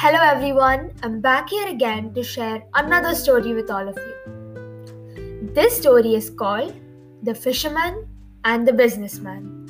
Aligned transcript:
Hello 0.00 0.20
everyone, 0.22 0.92
I'm 1.02 1.20
back 1.20 1.50
here 1.50 1.66
again 1.66 2.14
to 2.14 2.22
share 2.22 2.62
another 2.74 3.16
story 3.16 3.52
with 3.52 3.68
all 3.68 3.88
of 3.88 3.96
you. 3.96 5.50
This 5.54 5.76
story 5.76 6.14
is 6.14 6.30
called 6.30 6.72
The 7.24 7.34
Fisherman 7.34 8.06
and 8.44 8.64
the 8.64 8.72
Businessman. 8.72 9.66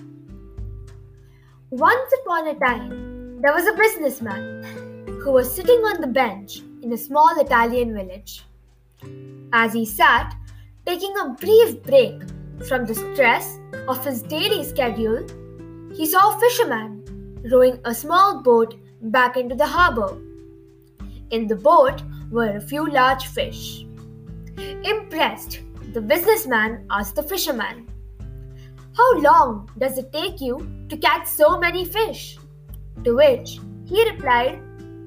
Once 1.71 2.13
upon 2.21 2.47
a 2.49 2.55
time, 2.57 3.41
there 3.41 3.55
was 3.55 3.67
a 3.67 3.73
businessman 3.73 4.65
who 5.23 5.33
was 5.33 5.51
sitting 5.51 5.81
on 5.93 6.03
the 6.03 6.07
bench 6.07 6.59
in 6.83 6.93
a 6.93 6.99
small 6.99 7.41
Italian 7.41 7.95
village. 7.95 8.45
As 9.55 9.73
he 9.73 9.87
sat, 9.87 10.37
taking 10.85 11.15
a 11.23 11.31
brief 11.41 11.83
break 11.85 12.21
from 12.69 12.85
the 12.85 12.95
stress 12.95 13.59
of 13.89 14.05
his 14.05 14.21
daily 14.21 14.63
schedule, 14.63 15.27
he 15.97 16.05
saw 16.05 16.37
a 16.37 16.39
fisherman 16.39 17.03
rowing 17.51 17.81
a 17.87 17.95
small 17.95 18.43
boat 18.43 18.75
back 19.01 19.37
into 19.37 19.55
the 19.55 19.67
harbor. 19.67 20.19
In 21.31 21.47
the 21.47 21.57
boat 21.57 22.03
were 22.31 22.57
a 22.57 22.61
few 22.61 22.89
large 22.89 23.27
fish. 23.27 23.87
Impressed, 24.85 25.61
the 25.93 26.01
businessman 26.01 26.87
asked 26.91 27.17
the 27.17 27.23
fisherman, 27.23 27.89
How 28.97 29.21
long 29.21 29.71
does 29.79 29.99
it 29.99 30.13
take 30.13 30.41
you 30.41 30.69
to 30.89 30.97
catch 30.97 31.27
so 31.27 31.59
many 31.59 31.85
fish? 31.85 32.39
To 33.05 33.15
which 33.15 33.61
he 33.87 34.11
replied, 34.11 34.61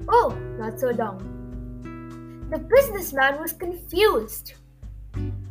Oh, 0.08 0.36
not 0.58 0.80
so 0.80 0.90
long. 0.90 1.28
The 2.50 2.58
businessman 2.58 3.40
was 3.40 3.52
confused. 3.52 4.54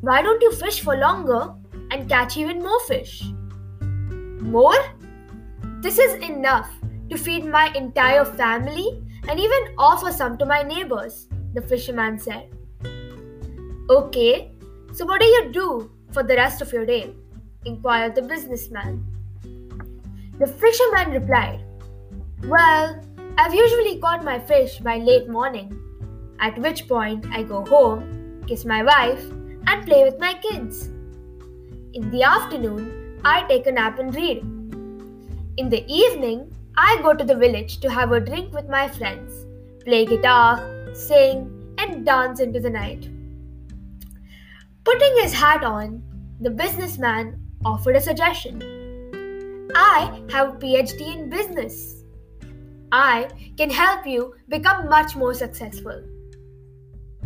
Why 0.01 0.21
don't 0.21 0.41
you 0.41 0.51
fish 0.51 0.81
for 0.81 0.95
longer 0.95 1.53
and 1.91 2.09
catch 2.09 2.37
even 2.37 2.59
more 2.59 2.79
fish? 2.87 3.23
More? 4.41 4.75
This 5.81 5.99
is 5.99 6.13
enough 6.15 6.71
to 7.11 7.17
feed 7.17 7.45
my 7.45 7.69
entire 7.75 8.23
family 8.23 9.03
and 9.27 9.39
even 9.39 9.75
offer 9.77 10.11
some 10.11 10.37
to 10.37 10.45
my 10.45 10.63
neighbors, 10.63 11.27
the 11.53 11.61
fisherman 11.61 12.17
said. 12.17 12.47
Okay, 13.89 14.51
so 14.93 15.05
what 15.05 15.19
do 15.19 15.27
you 15.27 15.51
do 15.51 15.91
for 16.11 16.23
the 16.23 16.35
rest 16.35 16.61
of 16.61 16.71
your 16.71 16.85
day? 16.85 17.13
inquired 17.65 18.15
the 18.15 18.21
businessman. 18.21 19.05
The 20.39 20.47
fisherman 20.47 21.11
replied, 21.11 21.63
Well, 22.47 22.99
I've 23.37 23.53
usually 23.53 23.99
caught 23.99 24.23
my 24.23 24.39
fish 24.39 24.79
by 24.79 24.97
late 24.97 25.29
morning, 25.29 25.77
at 26.39 26.57
which 26.57 26.87
point 26.87 27.27
I 27.31 27.43
go 27.43 27.63
home, 27.65 28.41
kiss 28.47 28.65
my 28.65 28.83
wife, 28.83 29.23
and 29.67 29.85
play 29.85 30.03
with 30.03 30.17
my 30.17 30.33
kids. 30.35 30.87
In 31.93 32.09
the 32.09 32.23
afternoon, 32.23 33.19
I 33.23 33.43
take 33.43 33.67
a 33.67 33.71
nap 33.71 33.99
and 33.99 34.15
read. 34.15 34.39
In 35.57 35.69
the 35.69 35.85
evening, 35.87 36.51
I 36.83 36.99
go 37.03 37.13
to 37.13 37.23
the 37.23 37.35
village 37.35 37.79
to 37.81 37.91
have 37.91 38.11
a 38.11 38.19
drink 38.19 38.53
with 38.53 38.67
my 38.67 38.87
friends, 38.87 39.45
play 39.85 40.03
guitar, 40.03 40.57
sing, 40.95 41.75
and 41.77 42.03
dance 42.03 42.39
into 42.39 42.59
the 42.59 42.71
night. 42.71 43.07
Putting 44.83 45.15
his 45.17 45.31
hat 45.31 45.63
on, 45.63 46.01
the 46.39 46.49
businessman 46.49 47.39
offered 47.63 47.97
a 47.97 48.01
suggestion. 48.01 48.63
I 49.75 50.23
have 50.31 50.55
a 50.55 50.57
PhD 50.57 51.01
in 51.15 51.29
business. 51.29 52.03
I 52.91 53.29
can 53.57 53.69
help 53.69 54.07
you 54.07 54.33
become 54.49 54.89
much 54.89 55.15
more 55.15 55.35
successful. 55.35 56.01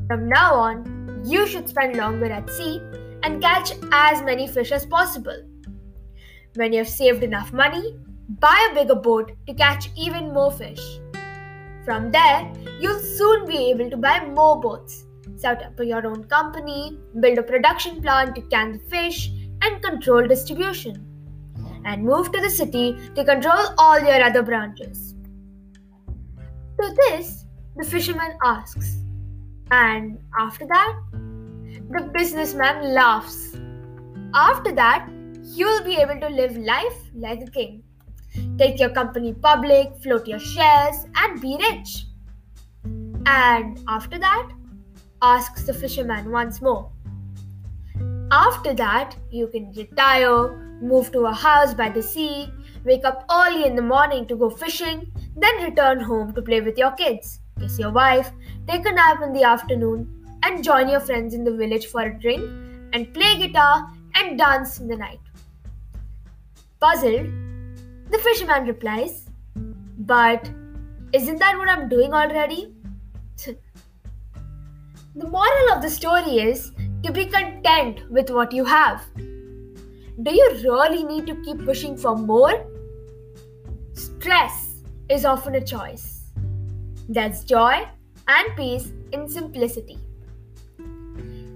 From 0.07 0.27
now 0.27 0.53
on, 0.53 1.21
you 1.23 1.47
should 1.47 1.69
spend 1.69 1.95
longer 1.95 2.29
at 2.29 2.49
sea 2.49 2.81
and 3.23 3.41
catch 3.41 3.71
as 3.93 4.21
many 4.21 4.47
fish 4.47 4.73
as 4.73 4.85
possible. 4.85 5.41
When 6.55 6.73
you 6.73 6.79
have 6.79 6.89
saved 6.89 7.23
enough 7.23 7.53
money, 7.53 7.97
buy 8.29 8.69
a 8.71 8.75
bigger 8.75 8.95
boat 8.95 9.31
to 9.47 9.53
catch 9.53 9.89
even 9.95 10.33
more 10.33 10.51
fish. 10.51 10.99
From 11.85 12.11
there, 12.11 12.51
you'll 12.79 12.99
soon 12.99 13.45
be 13.45 13.69
able 13.69 13.89
to 13.89 13.97
buy 13.97 14.25
more 14.25 14.59
boats, 14.59 15.05
set 15.35 15.61
up 15.61 15.79
your 15.79 16.05
own 16.07 16.23
company, 16.23 16.99
build 17.19 17.37
a 17.37 17.43
production 17.43 18.01
plant 18.01 18.35
to 18.35 18.41
can 18.41 18.73
the 18.73 18.79
fish, 18.79 19.31
and 19.61 19.81
control 19.83 20.27
distribution, 20.27 20.95
and 21.85 22.03
move 22.03 22.31
to 22.31 22.41
the 22.41 22.49
city 22.49 22.97
to 23.15 23.23
control 23.23 23.73
all 23.77 23.99
your 23.99 24.21
other 24.23 24.41
branches. 24.41 25.13
To 26.79 26.95
this, 27.09 27.45
the 27.75 27.83
fisherman 27.83 28.37
asks, 28.43 28.97
and 29.71 30.19
after 30.39 30.65
that, 30.65 30.95
the 31.91 32.09
businessman 32.13 32.93
laughs. 32.93 33.55
After 34.33 34.71
that, 34.73 35.07
you'll 35.43 35.83
be 35.83 35.97
able 35.97 36.19
to 36.19 36.29
live 36.29 36.57
life 36.57 37.11
like 37.13 37.41
a 37.41 37.51
king. 37.51 37.83
Take 38.57 38.79
your 38.79 38.89
company 38.89 39.33
public, 39.33 39.97
float 40.01 40.27
your 40.27 40.39
shares, 40.39 41.05
and 41.15 41.41
be 41.41 41.57
rich. 41.59 42.05
And 43.25 43.79
after 43.87 44.17
that, 44.19 44.49
asks 45.21 45.63
the 45.63 45.73
fisherman 45.73 46.31
once 46.31 46.61
more. 46.61 46.89
After 48.31 48.73
that, 48.73 49.15
you 49.31 49.47
can 49.47 49.71
retire, 49.73 50.79
move 50.81 51.11
to 51.11 51.25
a 51.25 51.33
house 51.33 51.73
by 51.73 51.89
the 51.89 52.01
sea, 52.01 52.51
wake 52.83 53.05
up 53.05 53.25
early 53.31 53.65
in 53.65 53.75
the 53.75 53.81
morning 53.81 54.27
to 54.27 54.35
go 54.35 54.49
fishing, 54.49 55.11
then 55.35 55.63
return 55.63 55.99
home 55.99 56.33
to 56.33 56.41
play 56.41 56.61
with 56.61 56.77
your 56.77 56.91
kids, 56.91 57.39
kiss 57.59 57.79
your 57.79 57.91
wife, 57.91 58.31
take 58.67 58.85
a 58.85 58.91
nap 58.91 59.21
in 59.21 59.33
the 59.33 59.43
afternoon, 59.43 60.25
and 60.43 60.63
join 60.63 60.87
your 60.89 60.99
friends 60.99 61.33
in 61.33 61.43
the 61.43 61.55
village 61.55 61.87
for 61.87 62.01
a 62.01 62.19
drink 62.19 62.43
and 62.93 63.13
play 63.13 63.37
guitar 63.37 63.91
and 64.15 64.37
dance 64.37 64.79
in 64.79 64.87
the 64.87 64.95
night. 64.95 65.19
Puzzled, 66.79 67.27
the 68.09 68.17
fisherman 68.19 68.67
replies, 68.67 69.29
But 69.99 70.49
isn't 71.13 71.39
that 71.39 71.57
what 71.57 71.69
I'm 71.69 71.89
doing 71.89 72.13
already? 72.13 72.73
the 75.15 75.27
moral 75.27 75.73
of 75.73 75.81
the 75.81 75.89
story 75.89 76.39
is 76.39 76.71
to 77.03 77.11
be 77.11 77.25
content 77.25 78.09
with 78.11 78.29
what 78.29 78.51
you 78.51 78.65
have. 78.65 79.05
Do 79.15 80.33
you 80.33 80.49
really 80.63 81.03
need 81.03 81.27
to 81.27 81.35
keep 81.43 81.63
pushing 81.65 81.97
for 81.97 82.15
more? 82.15 82.65
Stress 83.93 84.81
is 85.09 85.25
often 85.25 85.55
a 85.55 85.61
choice. 85.61 86.23
There's 87.07 87.43
joy 87.43 87.87
and 88.27 88.55
peace 88.55 88.91
in 89.11 89.29
simplicity. 89.29 89.97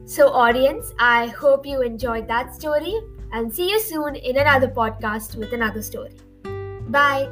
So, 0.05 0.29
audience, 0.29 0.93
I 0.99 1.27
hope 1.27 1.65
you 1.65 1.81
enjoyed 1.81 2.27
that 2.27 2.55
story 2.55 2.95
and 3.31 3.53
see 3.53 3.69
you 3.69 3.79
soon 3.79 4.15
in 4.15 4.37
another 4.37 4.67
podcast 4.67 5.35
with 5.35 5.53
another 5.53 5.81
story. 5.81 6.15
Bye. 6.89 7.29